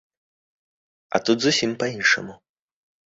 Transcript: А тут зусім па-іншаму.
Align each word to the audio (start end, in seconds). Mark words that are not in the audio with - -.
А 1.15 1.21
тут 1.29 1.37
зусім 1.45 1.77
па-іншаму. 1.85 2.33